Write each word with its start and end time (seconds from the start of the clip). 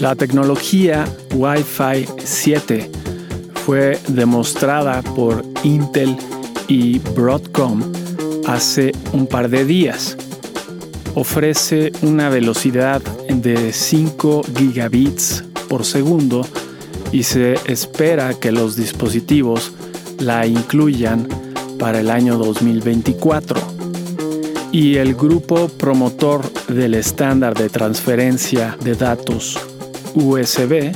La 0.00 0.16
tecnología 0.16 1.04
Wi-Fi 1.34 2.06
7 2.24 2.90
fue 3.64 3.98
demostrada 4.08 5.02
por 5.02 5.44
Intel 5.62 6.16
y 6.66 6.98
Broadcom 6.98 7.80
hace 8.46 8.92
un 9.12 9.28
par 9.28 9.48
de 9.48 9.64
días. 9.64 10.16
Ofrece 11.14 11.92
una 12.02 12.28
velocidad 12.28 13.00
de 13.28 13.72
5 13.72 14.42
gigabits 14.58 15.44
por 15.68 15.84
segundo 15.84 16.44
y 17.12 17.22
se 17.22 17.54
espera 17.66 18.34
que 18.34 18.50
los 18.50 18.74
dispositivos 18.74 19.72
la 20.18 20.44
incluyan 20.44 21.28
para 21.78 22.00
el 22.00 22.10
año 22.10 22.36
2024. 22.36 23.60
Y 24.72 24.96
el 24.96 25.14
grupo 25.14 25.68
promotor 25.68 26.42
del 26.66 26.94
estándar 26.94 27.54
de 27.54 27.68
transferencia 27.68 28.76
de 28.82 28.96
datos 28.96 29.56
USB 30.14 30.92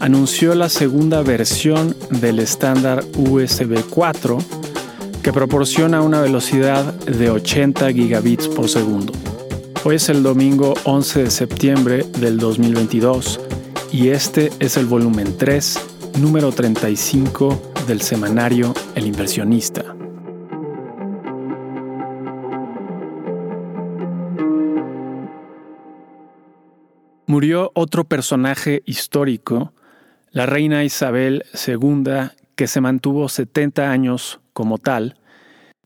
anunció 0.00 0.54
la 0.54 0.68
segunda 0.68 1.22
versión 1.22 1.96
del 2.10 2.40
estándar 2.40 3.04
USB 3.16 3.82
4 3.88 4.38
que 5.22 5.32
proporciona 5.32 6.02
una 6.02 6.20
velocidad 6.20 6.84
de 6.94 7.30
80 7.30 7.92
gigabits 7.92 8.48
por 8.48 8.68
segundo. 8.68 9.12
Hoy 9.84 9.96
es 9.96 10.08
el 10.08 10.22
domingo 10.22 10.74
11 10.84 11.24
de 11.24 11.30
septiembre 11.30 12.04
del 12.18 12.38
2022 12.38 13.40
y 13.92 14.08
este 14.08 14.50
es 14.58 14.76
el 14.76 14.86
volumen 14.86 15.36
3, 15.38 15.78
número 16.20 16.50
35 16.52 17.72
del 17.86 18.02
semanario 18.02 18.74
El 18.94 19.06
inversionista. 19.06 20.03
Murió 27.26 27.72
otro 27.74 28.04
personaje 28.04 28.82
histórico, 28.84 29.72
la 30.30 30.44
reina 30.44 30.84
Isabel 30.84 31.44
II, 31.66 32.04
que 32.54 32.66
se 32.66 32.82
mantuvo 32.82 33.30
70 33.30 33.90
años 33.90 34.40
como 34.52 34.76
tal. 34.78 35.16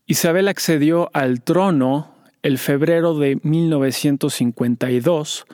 Isabel 0.05 0.49
accedió 0.49 1.09
al 1.13 1.41
trono 1.41 2.13
el 2.43 2.57
febrero 2.57 3.17
de 3.17 3.39
1952, 3.43 5.45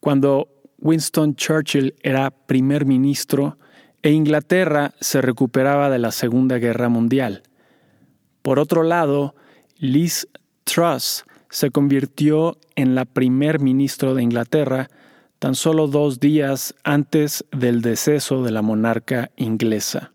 cuando 0.00 0.48
Winston 0.78 1.36
Churchill 1.36 1.94
era 2.02 2.30
primer 2.30 2.86
ministro 2.86 3.58
e 4.02 4.12
Inglaterra 4.12 4.94
se 5.00 5.20
recuperaba 5.20 5.90
de 5.90 5.98
la 5.98 6.12
Segunda 6.12 6.56
Guerra 6.58 6.88
Mundial. 6.88 7.42
Por 8.40 8.58
otro 8.58 8.84
lado, 8.84 9.34
Liz 9.76 10.28
Truss 10.64 11.26
se 11.50 11.70
convirtió 11.70 12.56
en 12.74 12.94
la 12.94 13.04
primer 13.04 13.60
ministro 13.60 14.14
de 14.14 14.22
Inglaterra 14.22 14.88
tan 15.38 15.54
solo 15.54 15.86
dos 15.86 16.20
días 16.20 16.74
antes 16.84 17.44
del 17.52 17.82
deceso 17.82 18.42
de 18.42 18.50
la 18.50 18.62
monarca 18.62 19.30
inglesa. 19.36 20.12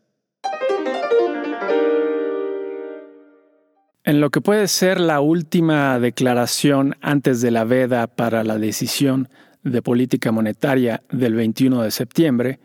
En 4.04 4.20
lo 4.20 4.32
que 4.32 4.42
puede 4.42 4.68
ser 4.68 5.00
la 5.00 5.20
última 5.20 6.00
declaración 6.00 6.96
antes 7.02 7.40
de 7.42 7.52
la 7.52 7.66
veda 7.66 8.08
para 8.08 8.44
la 8.44 8.58
decisión 8.58 9.30
de 9.64 9.84
política 9.84 10.32
monetaria 10.32 11.04
del 11.12 11.36
21 11.36 11.84
de 11.84 11.92
septiembre, 11.92 12.60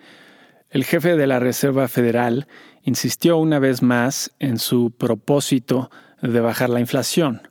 el 0.71 0.85
jefe 0.85 1.17
de 1.17 1.27
la 1.27 1.39
Reserva 1.39 1.89
Federal 1.89 2.49
insistió 2.83 3.37
una 3.37 3.59
vez 3.59 3.83
más 3.83 4.33
en 4.39 4.59
su 4.59 4.93
propósito 4.93 5.91
de 6.23 6.41
bajar 6.41 6.71
la 6.71 6.81
inflación. 6.81 7.43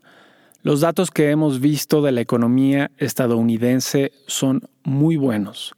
Los 0.64 0.82
datos 0.82 1.12
que 1.12 1.30
hemos 1.30 1.60
visto 1.60 2.02
de 2.02 2.12
la 2.12 2.22
economía 2.22 2.90
estadounidense 2.98 4.14
son 4.26 4.68
muy 4.86 5.18
buenos, 5.18 5.76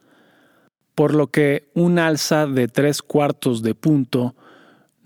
por 0.94 1.16
lo 1.16 1.27
que 1.27 1.70
un 1.73 1.98
alza 1.98 2.45
de 2.45 2.67
tres 2.67 3.02
cuartos 3.02 3.64
de 3.64 3.73
punto 3.73 4.36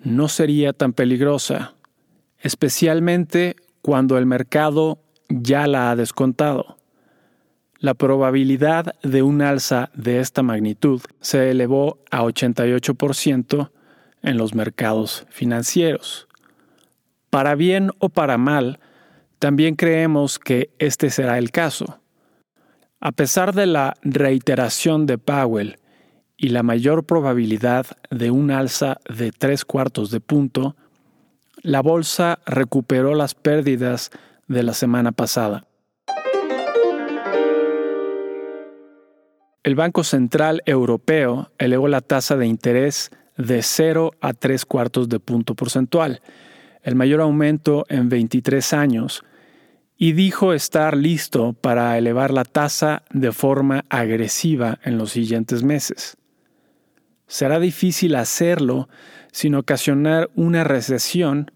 no 0.03 0.28
sería 0.28 0.74
tan 0.74 0.94
peligrosa, 0.94 1.76
especialmente 2.40 3.56
cuando 3.81 4.18
el 4.18 4.26
mercado 4.26 5.00
ya 5.30 5.68
la 5.68 5.92
ha 5.92 5.96
descontado. 5.96 6.78
La 7.80 7.94
probabilidad 7.94 8.94
de 9.02 9.24
un 9.24 9.42
alza 9.42 9.90
de 9.96 10.20
esta 10.20 10.44
magnitud 10.44 11.02
se 11.20 11.50
elevó 11.50 12.00
a 12.12 12.22
88% 12.24 13.72
en 14.24 14.38
los 14.38 14.53
mercados 14.53 15.26
financieros. 15.30 16.28
Para 17.31 17.56
bien 17.56 17.92
o 17.97 18.09
para 18.09 18.38
mal, 18.38 18.80
también 19.40 19.76
creemos 19.76 20.38
que 20.38 20.70
este 20.78 21.09
será 21.09 21.38
el 21.38 21.50
caso. 21.50 22.01
A 23.04 23.12
pesar 23.12 23.56
de 23.56 23.66
la 23.66 23.96
reiteración 24.04 25.08
de 25.08 25.18
Powell 25.18 25.80
y 26.38 26.50
la 26.50 26.62
mayor 26.62 27.04
probabilidad 27.04 27.88
de 28.12 28.30
un 28.30 28.52
alza 28.52 29.00
de 29.10 29.32
tres 29.32 29.66
cuartos 29.66 30.12
de 30.12 30.20
punto, 30.20 30.76
la 31.64 31.82
bolsa 31.82 32.38
recuperó 32.46 33.16
las 33.16 33.34
pérdidas 33.34 34.12
de 34.48 34.62
la 34.62 34.74
semana 34.74 35.12
pasada. 35.14 35.66
El 39.64 39.74
Banco 39.74 40.04
Central 40.04 40.62
Europeo 40.68 41.50
elevó 41.58 41.88
la 41.88 42.02
tasa 42.02 42.38
de 42.38 42.46
interés 42.46 43.10
de 43.36 43.64
0 43.64 44.12
a 44.22 44.34
3 44.34 44.64
cuartos 44.66 45.10
de 45.10 45.20
punto 45.20 45.56
porcentual, 45.56 46.22
el 46.84 46.94
mayor 46.94 47.22
aumento 47.22 47.84
en 47.90 48.10
23 48.10 48.74
años, 48.74 49.24
y 50.04 50.14
dijo 50.14 50.52
estar 50.54 50.98
listo 50.98 51.54
para 51.54 51.96
elevar 51.96 52.32
la 52.32 52.44
tasa 52.44 53.04
de 53.12 53.32
forma 53.32 53.86
agresiva 53.88 54.80
en 54.84 54.98
los 54.98 55.12
siguientes 55.12 55.62
meses. 55.62 56.18
Será 57.28 57.60
difícil 57.60 58.16
hacerlo 58.16 58.90
sin 59.32 59.54
ocasionar 59.54 60.32
una 60.34 60.64
recesión, 60.64 61.52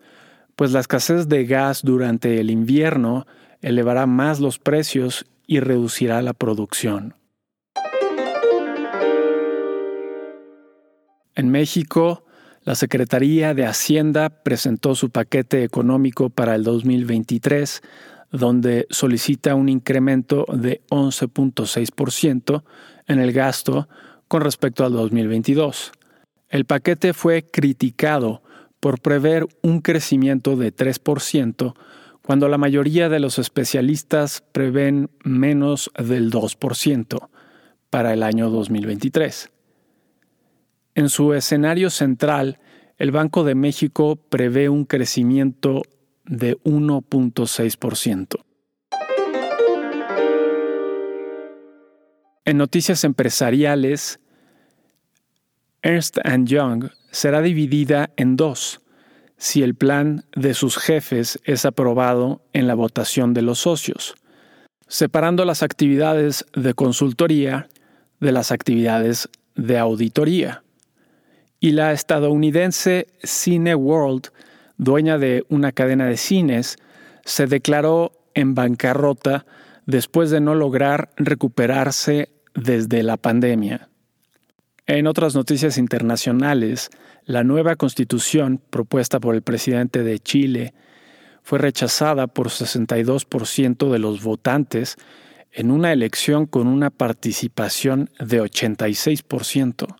pues 0.55 0.73
la 0.73 0.81
escasez 0.81 1.27
de 1.27 1.45
gas 1.45 1.81
durante 1.81 2.39
el 2.39 2.51
invierno 2.51 3.25
elevará 3.61 4.05
más 4.05 4.39
los 4.39 4.59
precios 4.59 5.25
y 5.47 5.59
reducirá 5.59 6.21
la 6.21 6.33
producción. 6.33 7.15
En 11.33 11.49
México, 11.49 12.25
la 12.61 12.75
Secretaría 12.75 13.55
de 13.55 13.65
Hacienda 13.65 14.29
presentó 14.43 14.93
su 14.93 15.09
paquete 15.09 15.63
económico 15.63 16.29
para 16.29 16.53
el 16.53 16.63
2023 16.63 17.81
donde 18.37 18.87
solicita 18.89 19.55
un 19.55 19.69
incremento 19.69 20.45
de 20.51 20.81
11.6% 20.89 22.63
en 23.07 23.19
el 23.19 23.31
gasto 23.31 23.87
con 24.27 24.41
respecto 24.41 24.85
al 24.85 24.93
2022. 24.93 25.91
El 26.49 26.65
paquete 26.65 27.13
fue 27.13 27.43
criticado 27.43 28.41
por 28.79 29.01
prever 29.01 29.47
un 29.61 29.81
crecimiento 29.81 30.55
de 30.55 30.73
3%, 30.73 31.73
cuando 32.21 32.47
la 32.47 32.57
mayoría 32.57 33.09
de 33.09 33.19
los 33.19 33.39
especialistas 33.39 34.43
prevén 34.51 35.09
menos 35.23 35.91
del 35.97 36.31
2% 36.31 37.29
para 37.89 38.13
el 38.13 38.23
año 38.23 38.49
2023. 38.49 39.51
En 40.95 41.09
su 41.09 41.33
escenario 41.33 41.89
central, 41.89 42.59
el 42.97 43.11
Banco 43.11 43.43
de 43.43 43.55
México 43.55 44.15
prevé 44.15 44.69
un 44.69 44.85
crecimiento 44.85 45.81
de 46.25 46.57
1.6%. 46.63 48.43
En 52.45 52.57
noticias 52.57 53.03
empresariales, 53.03 54.19
Ernst 55.81 56.17
Young 56.45 56.89
será 57.11 57.41
dividida 57.41 58.11
en 58.17 58.35
dos 58.35 58.81
si 59.37 59.63
el 59.63 59.75
plan 59.75 60.25
de 60.35 60.53
sus 60.53 60.77
jefes 60.77 61.39
es 61.43 61.65
aprobado 61.65 62.41
en 62.53 62.67
la 62.67 62.75
votación 62.75 63.33
de 63.33 63.41
los 63.41 63.59
socios, 63.59 64.15
separando 64.87 65.43
las 65.45 65.63
actividades 65.63 66.45
de 66.53 66.73
consultoría 66.73 67.67
de 68.19 68.31
las 68.31 68.51
actividades 68.51 69.29
de 69.55 69.77
auditoría. 69.77 70.63
Y 71.59 71.71
la 71.71 71.93
estadounidense 71.93 73.07
Cineworld 73.23 74.29
dueña 74.77 75.17
de 75.17 75.45
una 75.49 75.71
cadena 75.71 76.05
de 76.05 76.17
cines, 76.17 76.77
se 77.23 77.47
declaró 77.47 78.11
en 78.33 78.55
bancarrota 78.55 79.45
después 79.85 80.29
de 80.29 80.41
no 80.41 80.55
lograr 80.55 81.09
recuperarse 81.17 82.29
desde 82.53 83.03
la 83.03 83.17
pandemia. 83.17 83.89
En 84.87 85.07
otras 85.07 85.33
noticias 85.33 85.77
internacionales, 85.77 86.89
la 87.25 87.43
nueva 87.43 87.75
constitución 87.75 88.61
propuesta 88.69 89.19
por 89.19 89.33
el 89.33 89.41
presidente 89.41 90.03
de 90.03 90.19
Chile 90.19 90.73
fue 91.41 91.59
rechazada 91.59 92.27
por 92.27 92.49
62% 92.49 93.91
de 93.91 93.99
los 93.99 94.23
votantes 94.23 94.97
en 95.51 95.71
una 95.71 95.93
elección 95.93 96.45
con 96.45 96.67
una 96.67 96.89
participación 96.89 98.09
de 98.19 98.41
86%. 98.41 99.95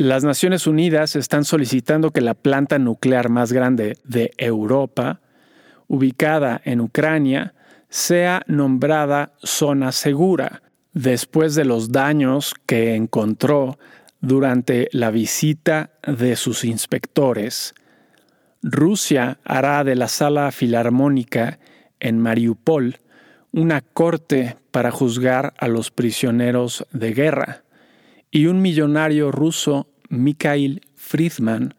Las 0.00 0.24
Naciones 0.24 0.66
Unidas 0.66 1.14
están 1.14 1.44
solicitando 1.44 2.10
que 2.10 2.22
la 2.22 2.32
planta 2.32 2.78
nuclear 2.78 3.28
más 3.28 3.52
grande 3.52 3.98
de 4.02 4.30
Europa, 4.38 5.20
ubicada 5.88 6.58
en 6.64 6.80
Ucrania, 6.80 7.52
sea 7.90 8.40
nombrada 8.46 9.34
zona 9.42 9.92
segura, 9.92 10.62
después 10.94 11.54
de 11.54 11.66
los 11.66 11.92
daños 11.92 12.54
que 12.64 12.94
encontró 12.94 13.78
durante 14.22 14.88
la 14.92 15.10
visita 15.10 15.90
de 16.06 16.34
sus 16.36 16.64
inspectores, 16.64 17.74
Rusia 18.62 19.38
hará 19.44 19.84
de 19.84 19.96
la 19.96 20.08
sala 20.08 20.50
filarmónica 20.50 21.58
en 22.00 22.18
Mariupol 22.18 23.00
una 23.52 23.82
corte 23.82 24.56
para 24.70 24.92
juzgar 24.92 25.52
a 25.58 25.68
los 25.68 25.90
prisioneros 25.90 26.86
de 26.90 27.12
guerra, 27.12 27.64
y 28.30 28.46
un 28.46 28.62
millonario 28.62 29.32
ruso, 29.32 29.88
Mikhail 30.10 30.82
Friedman, 30.94 31.74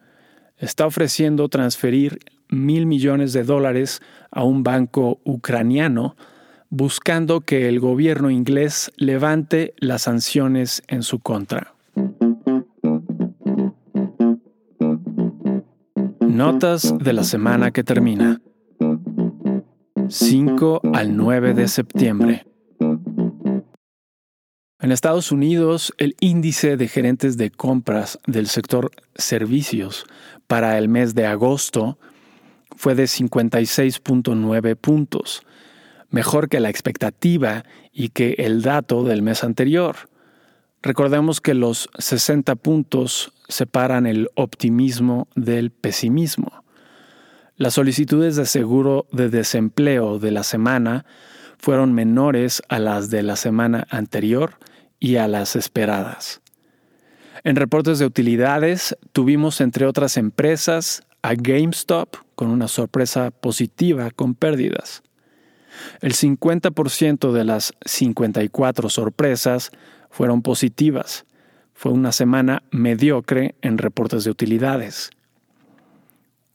está 0.58 0.86
ofreciendo 0.86 1.48
transferir 1.48 2.18
mil 2.48 2.86
millones 2.86 3.32
de 3.32 3.44
dólares 3.44 4.02
a 4.30 4.42
un 4.42 4.62
banco 4.62 5.20
ucraniano 5.24 6.16
buscando 6.70 7.42
que 7.42 7.68
el 7.68 7.80
gobierno 7.80 8.30
inglés 8.30 8.90
levante 8.96 9.74
las 9.76 10.02
sanciones 10.02 10.82
en 10.88 11.02
su 11.02 11.18
contra. 11.18 11.74
Notas 16.20 16.96
de 16.98 17.12
la 17.12 17.24
semana 17.24 17.72
que 17.72 17.84
termina. 17.84 18.40
5 20.08 20.80
al 20.94 21.16
9 21.16 21.54
de 21.54 21.68
septiembre. 21.68 22.46
En 24.82 24.90
Estados 24.90 25.30
Unidos, 25.30 25.94
el 25.96 26.16
índice 26.18 26.76
de 26.76 26.88
gerentes 26.88 27.36
de 27.36 27.52
compras 27.52 28.18
del 28.26 28.48
sector 28.48 28.90
servicios 29.14 30.04
para 30.48 30.76
el 30.76 30.88
mes 30.88 31.14
de 31.14 31.24
agosto 31.24 31.98
fue 32.74 32.96
de 32.96 33.04
56.9 33.04 34.74
puntos, 34.74 35.44
mejor 36.10 36.48
que 36.48 36.58
la 36.58 36.68
expectativa 36.68 37.64
y 37.92 38.08
que 38.08 38.34
el 38.38 38.62
dato 38.62 39.04
del 39.04 39.22
mes 39.22 39.44
anterior. 39.44 39.94
Recordemos 40.82 41.40
que 41.40 41.54
los 41.54 41.88
60 41.98 42.56
puntos 42.56 43.32
separan 43.46 44.04
el 44.04 44.30
optimismo 44.34 45.28
del 45.36 45.70
pesimismo. 45.70 46.64
Las 47.54 47.74
solicitudes 47.74 48.34
de 48.34 48.46
seguro 48.46 49.06
de 49.12 49.28
desempleo 49.28 50.18
de 50.18 50.32
la 50.32 50.42
semana 50.42 51.06
fueron 51.56 51.92
menores 51.92 52.64
a 52.68 52.80
las 52.80 53.10
de 53.10 53.22
la 53.22 53.36
semana 53.36 53.86
anterior 53.88 54.56
y 55.02 55.16
a 55.16 55.26
las 55.26 55.56
esperadas. 55.56 56.40
En 57.42 57.56
reportes 57.56 57.98
de 57.98 58.06
utilidades 58.06 58.96
tuvimos 59.10 59.60
entre 59.60 59.86
otras 59.86 60.16
empresas 60.16 61.02
a 61.22 61.34
GameStop 61.34 62.14
con 62.36 62.50
una 62.50 62.68
sorpresa 62.68 63.32
positiva 63.32 64.12
con 64.12 64.36
pérdidas. 64.36 65.02
El 66.02 66.12
50% 66.12 67.32
de 67.32 67.44
las 67.44 67.74
54 67.84 68.88
sorpresas 68.88 69.72
fueron 70.08 70.40
positivas. 70.40 71.26
Fue 71.74 71.90
una 71.90 72.12
semana 72.12 72.62
mediocre 72.70 73.56
en 73.60 73.78
reportes 73.78 74.22
de 74.22 74.30
utilidades. 74.30 75.10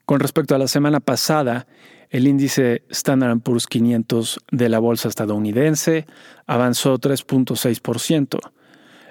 Con 0.05 0.21
respecto 0.21 0.55
a 0.55 0.57
la 0.57 0.69
semana 0.69 1.01
pasada, 1.01 1.67
el 2.09 2.27
índice 2.27 2.83
Standard 2.89 3.39
Poor's 3.41 3.67
500 3.67 4.39
de 4.51 4.69
la 4.69 4.79
bolsa 4.79 5.09
estadounidense 5.09 6.05
avanzó 6.45 6.97
3.6%. 6.97 8.39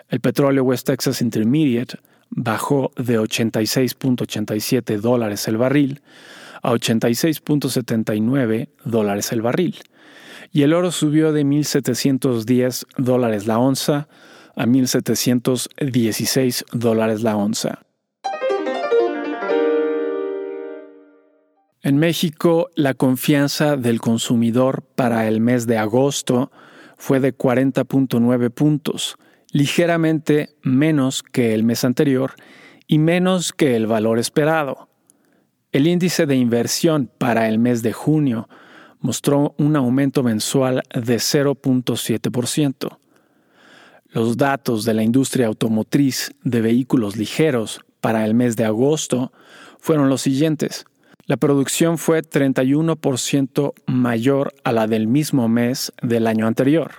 El 0.08 0.20
petróleo 0.20 0.64
West 0.64 0.86
Texas 0.86 1.20
Intermediate 1.20 1.98
bajó 2.30 2.92
de 2.96 3.20
86.87 3.20 5.00
dólares 5.00 5.46
el 5.48 5.56
barril 5.56 6.00
a 6.62 6.72
86.79 6.72 8.68
dólares 8.84 9.32
el 9.32 9.42
barril. 9.42 9.76
Y 10.52 10.62
el 10.62 10.72
oro 10.72 10.90
subió 10.90 11.32
de 11.32 11.44
1.710 11.44 12.86
dólares 12.96 13.46
la 13.46 13.58
onza 13.58 14.08
a 14.54 14.64
1.716 14.64 16.64
dólares 16.72 17.22
la 17.22 17.36
onza. 17.36 17.85
En 21.86 21.98
México, 21.98 22.68
la 22.74 22.94
confianza 22.94 23.76
del 23.76 24.00
consumidor 24.00 24.82
para 24.96 25.28
el 25.28 25.40
mes 25.40 25.68
de 25.68 25.78
agosto 25.78 26.50
fue 26.96 27.20
de 27.20 27.32
40.9 27.32 28.50
puntos, 28.50 29.16
ligeramente 29.52 30.56
menos 30.62 31.22
que 31.22 31.54
el 31.54 31.62
mes 31.62 31.84
anterior 31.84 32.32
y 32.88 32.98
menos 32.98 33.52
que 33.52 33.76
el 33.76 33.86
valor 33.86 34.18
esperado. 34.18 34.88
El 35.70 35.86
índice 35.86 36.26
de 36.26 36.34
inversión 36.34 37.08
para 37.18 37.48
el 37.48 37.60
mes 37.60 37.84
de 37.84 37.92
junio 37.92 38.48
mostró 38.98 39.54
un 39.56 39.76
aumento 39.76 40.24
mensual 40.24 40.82
de 40.92 41.18
0.7%. 41.18 42.98
Los 44.08 44.36
datos 44.36 44.84
de 44.84 44.92
la 44.92 45.04
industria 45.04 45.46
automotriz 45.46 46.32
de 46.42 46.62
vehículos 46.62 47.16
ligeros 47.16 47.80
para 48.00 48.24
el 48.24 48.34
mes 48.34 48.56
de 48.56 48.64
agosto 48.64 49.30
fueron 49.78 50.08
los 50.08 50.22
siguientes. 50.22 50.84
La 51.26 51.36
producción 51.36 51.98
fue 51.98 52.22
31% 52.22 53.74
mayor 53.86 54.54
a 54.62 54.70
la 54.70 54.86
del 54.86 55.08
mismo 55.08 55.48
mes 55.48 55.92
del 56.00 56.28
año 56.28 56.46
anterior. 56.46 56.92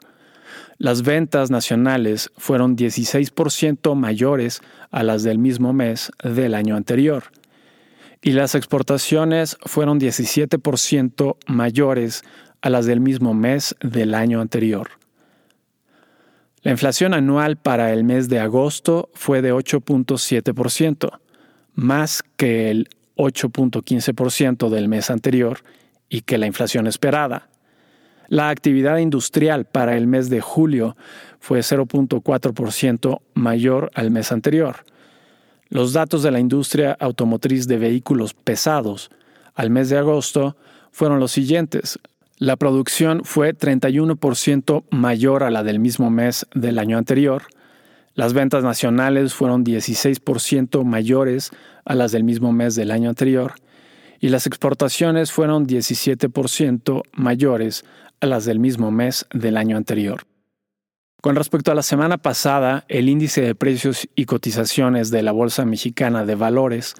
Las 0.78 1.02
ventas 1.02 1.50
nacionales 1.50 2.30
fueron 2.38 2.76
16% 2.76 3.96
mayores 3.96 4.62
a 4.92 5.04
las 5.04 5.24
del 5.24 5.40
mismo 5.40 5.72
mes 5.72 6.12
del 6.22 6.56
año 6.56 6.76
anterior. 6.76 7.24
Y 8.22 8.32
las 8.32 8.54
exportaciones 8.54 9.58
fueron 9.66 9.98
17% 9.98 11.38
mayores 11.48 12.24
a 12.62 12.70
las 12.70 12.86
del 12.86 13.00
mismo 13.00 13.34
mes 13.34 13.76
del 13.80 14.14
año 14.14 14.42
anterior. 14.42 14.90
La 16.64 16.72
inflación 16.72 17.14
anual 17.14 17.56
para 17.56 17.94
el 17.94 18.04
mes 18.04 18.28
de 18.28 18.42
agosto 18.42 19.10
fue 19.14 19.42
de 19.42 19.54
8.7%, 19.54 21.18
más 21.76 22.24
que 22.36 22.70
el 22.72 22.90
8.15% 23.18 24.70
del 24.70 24.88
mes 24.88 25.10
anterior 25.10 25.60
y 26.10 26.22
que 26.22 26.38
la 26.38 26.48
inflación 26.48 26.88
esperada. 26.88 27.50
La 28.30 28.50
actividad 28.50 28.98
industrial 28.98 29.66
para 29.66 29.96
el 29.96 30.08
mes 30.08 30.30
de 30.30 30.42
julio 30.42 30.98
fue 31.40 31.60
0.4% 31.60 33.22
mayor 33.34 33.90
al 33.94 34.12
mes 34.12 34.32
anterior. 34.32 34.86
Los 35.70 35.94
datos 35.94 36.24
de 36.24 36.32
la 36.32 36.40
industria 36.40 36.96
automotriz 37.00 37.68
de 37.68 37.78
vehículos 37.78 38.34
pesados 38.34 39.12
al 39.54 39.70
mes 39.70 39.90
de 39.90 39.98
agosto 39.98 40.56
fueron 40.92 41.20
los 41.20 41.32
siguientes. 41.32 42.00
La 42.38 42.56
producción 42.56 43.24
fue 43.24 43.56
31% 43.56 44.84
mayor 44.92 45.44
a 45.44 45.50
la 45.50 45.64
del 45.64 45.80
mismo 45.80 46.10
mes 46.10 46.46
del 46.54 46.80
año 46.80 46.98
anterior. 46.98 47.44
Las 48.18 48.34
ventas 48.34 48.64
nacionales 48.64 49.36
fueron 49.36 49.64
16% 49.64 50.84
mayores 50.84 51.52
a 51.86 51.94
las 51.94 52.12
del 52.12 52.24
mismo 52.24 52.52
mes 52.52 52.74
del 52.74 52.90
año 52.90 53.10
anterior 53.10 53.54
y 54.20 54.30
las 54.30 54.48
exportaciones 54.48 55.32
fueron 55.32 55.68
17% 55.68 57.04
mayores 57.14 57.86
a 58.20 58.26
las 58.26 58.46
del 58.46 58.58
mismo 58.58 58.90
mes 58.90 59.28
del 59.32 59.56
año 59.56 59.78
anterior. 59.78 60.24
Con 61.22 61.36
respecto 61.36 61.72
a 61.72 61.76
la 61.76 61.84
semana 61.84 62.18
pasada, 62.18 62.86
el 62.88 63.08
índice 63.08 63.42
de 63.42 63.54
precios 63.54 64.10
y 64.16 64.26
cotizaciones 64.26 65.12
de 65.12 65.22
la 65.22 65.32
Bolsa 65.32 65.64
Mexicana 65.66 66.26
de 66.26 66.34
Valores 66.34 66.96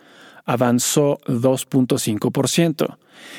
avanzó 0.46 1.18
2.5% 1.26 2.96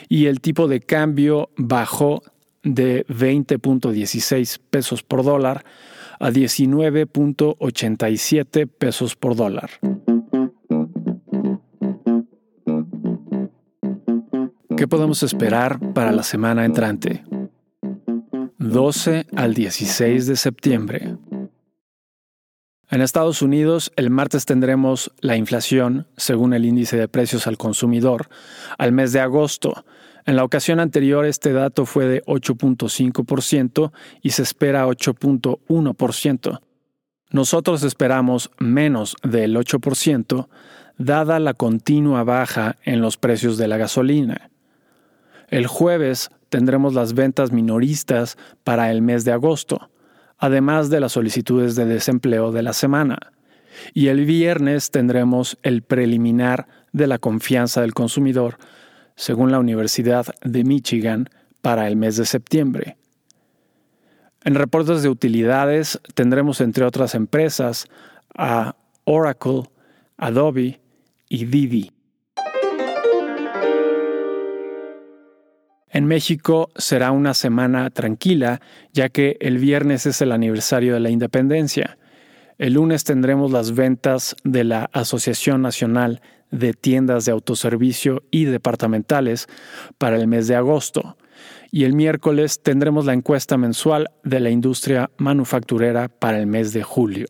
y 0.08 0.26
el 0.26 0.40
tipo 0.40 0.66
de 0.66 0.80
cambio 0.80 1.50
bajó 1.56 2.24
de 2.62 3.04
20.16 3.06 4.60
pesos 4.70 5.02
por 5.02 5.24
dólar 5.24 5.64
a 6.18 6.30
19.87 6.30 8.68
pesos 8.68 9.16
por 9.16 9.36
dólar. 9.36 9.70
¿Qué 14.76 14.86
podemos 14.86 15.22
esperar 15.24 15.80
para 15.92 16.12
la 16.12 16.22
semana 16.22 16.64
entrante? 16.64 17.24
12 18.58 19.26
al 19.34 19.54
16 19.54 20.26
de 20.26 20.36
septiembre. 20.36 21.16
En 22.90 23.02
Estados 23.02 23.42
Unidos, 23.42 23.92
el 23.96 24.08
martes 24.08 24.46
tendremos 24.46 25.12
la 25.20 25.36
inflación, 25.36 26.06
según 26.16 26.54
el 26.54 26.64
índice 26.64 26.96
de 26.96 27.06
precios 27.06 27.46
al 27.46 27.58
consumidor, 27.58 28.30
al 28.78 28.92
mes 28.92 29.12
de 29.12 29.20
agosto, 29.20 29.84
en 30.28 30.36
la 30.36 30.44
ocasión 30.44 30.78
anterior 30.78 31.24
este 31.24 31.54
dato 31.54 31.86
fue 31.86 32.04
de 32.04 32.22
8.5% 32.24 33.92
y 34.20 34.28
se 34.32 34.42
espera 34.42 34.86
8.1%. 34.86 36.60
Nosotros 37.30 37.82
esperamos 37.82 38.50
menos 38.58 39.16
del 39.22 39.56
8%, 39.56 40.48
dada 40.98 41.38
la 41.38 41.54
continua 41.54 42.24
baja 42.24 42.76
en 42.84 43.00
los 43.00 43.16
precios 43.16 43.56
de 43.56 43.68
la 43.68 43.78
gasolina. 43.78 44.50
El 45.48 45.66
jueves 45.66 46.28
tendremos 46.50 46.92
las 46.92 47.14
ventas 47.14 47.50
minoristas 47.50 48.36
para 48.64 48.90
el 48.90 49.00
mes 49.00 49.24
de 49.24 49.32
agosto, 49.32 49.88
además 50.36 50.90
de 50.90 51.00
las 51.00 51.12
solicitudes 51.12 51.74
de 51.74 51.86
desempleo 51.86 52.52
de 52.52 52.62
la 52.62 52.74
semana. 52.74 53.32
Y 53.94 54.08
el 54.08 54.26
viernes 54.26 54.90
tendremos 54.90 55.56
el 55.62 55.80
preliminar 55.80 56.68
de 56.92 57.06
la 57.06 57.16
confianza 57.16 57.80
del 57.80 57.94
consumidor 57.94 58.58
según 59.18 59.50
la 59.50 59.58
Universidad 59.58 60.26
de 60.42 60.62
Michigan, 60.62 61.28
para 61.60 61.88
el 61.88 61.96
mes 61.96 62.16
de 62.16 62.24
septiembre. 62.24 62.96
En 64.44 64.54
reportes 64.54 65.02
de 65.02 65.08
utilidades 65.08 66.00
tendremos 66.14 66.60
entre 66.60 66.84
otras 66.84 67.16
empresas 67.16 67.88
a 68.36 68.76
Oracle, 69.02 69.64
Adobe 70.16 70.80
y 71.28 71.44
Didi. 71.46 71.90
En 75.90 76.06
México 76.06 76.70
será 76.76 77.10
una 77.10 77.34
semana 77.34 77.90
tranquila, 77.90 78.60
ya 78.92 79.08
que 79.08 79.36
el 79.40 79.58
viernes 79.58 80.06
es 80.06 80.22
el 80.22 80.30
aniversario 80.30 80.94
de 80.94 81.00
la 81.00 81.10
independencia. 81.10 81.98
El 82.56 82.74
lunes 82.74 83.02
tendremos 83.02 83.50
las 83.50 83.74
ventas 83.74 84.36
de 84.44 84.62
la 84.62 84.88
Asociación 84.92 85.60
Nacional 85.60 86.22
de 86.50 86.72
Tiendas 86.72 87.24
de 87.24 87.32
Autoservicio 87.32 88.22
y 88.30 88.44
Departamentales 88.44 89.48
para 89.98 90.16
el 90.16 90.26
mes 90.26 90.48
de 90.48 90.56
agosto. 90.56 91.16
Y 91.70 91.84
el 91.84 91.92
miércoles 91.92 92.62
tendremos 92.62 93.04
la 93.04 93.12
encuesta 93.12 93.56
mensual 93.56 94.10
de 94.24 94.40
la 94.40 94.50
industria 94.50 95.10
manufacturera 95.18 96.08
para 96.08 96.38
el 96.38 96.46
mes 96.46 96.72
de 96.72 96.82
julio. 96.82 97.26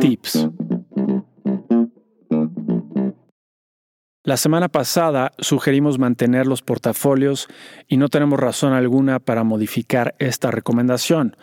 Tips. 0.00 0.48
La 4.28 4.36
semana 4.36 4.68
pasada 4.68 5.32
sugerimos 5.38 5.98
mantener 5.98 6.46
los 6.46 6.60
portafolios 6.60 7.48
y 7.86 7.96
no 7.96 8.08
tenemos 8.08 8.38
razón 8.38 8.74
alguna 8.74 9.20
para 9.20 9.42
modificar 9.42 10.14
esta 10.18 10.50
recomendación. 10.50 11.34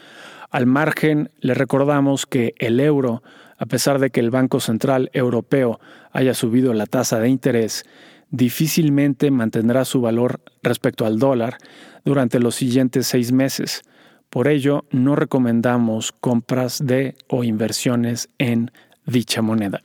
Al 0.51 0.65
margen, 0.65 1.31
le 1.39 1.53
recordamos 1.53 2.25
que 2.25 2.53
el 2.59 2.79
euro, 2.79 3.23
a 3.57 3.65
pesar 3.65 3.99
de 3.99 4.09
que 4.09 4.19
el 4.19 4.31
Banco 4.31 4.59
Central 4.59 5.09
Europeo 5.13 5.79
haya 6.11 6.33
subido 6.33 6.73
la 6.73 6.85
tasa 6.85 7.19
de 7.19 7.29
interés, 7.29 7.85
difícilmente 8.29 9.31
mantendrá 9.31 9.85
su 9.85 10.01
valor 10.01 10.41
respecto 10.61 11.05
al 11.05 11.19
dólar 11.19 11.57
durante 12.03 12.39
los 12.39 12.55
siguientes 12.55 13.07
seis 13.07 13.31
meses. 13.31 13.81
Por 14.29 14.47
ello, 14.47 14.85
no 14.91 15.15
recomendamos 15.15 16.11
compras 16.11 16.85
de 16.85 17.15
o 17.27 17.43
inversiones 17.43 18.29
en 18.37 18.71
dicha 19.05 19.41
moneda. 19.41 19.81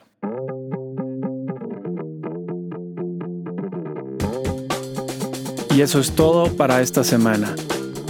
Y 5.73 5.81
eso 5.81 5.99
es 6.01 6.11
todo 6.11 6.55
para 6.57 6.81
esta 6.81 7.03
semana. 7.03 7.55